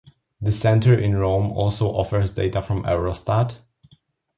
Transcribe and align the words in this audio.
The 0.41 0.51
center 0.51 0.97
in 0.97 1.15
Rome 1.15 1.51
also 1.51 1.87
offers 1.93 2.33
data 2.33 2.63
from 2.63 2.81
Eurostat. 2.85 3.59